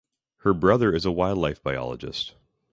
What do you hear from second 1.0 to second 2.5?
a wildlife biologist.